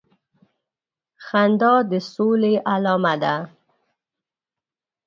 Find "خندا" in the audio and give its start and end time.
1.25-1.73